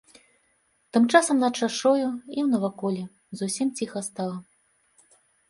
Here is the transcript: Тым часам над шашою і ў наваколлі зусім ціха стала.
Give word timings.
Тым 0.95 1.03
часам 1.11 1.35
над 1.43 1.53
шашою 1.63 2.07
і 2.07 2.07
ў 2.07 2.47
наваколлі 2.55 3.03
зусім 3.43 3.67
ціха 3.79 3.99
стала. 4.09 4.37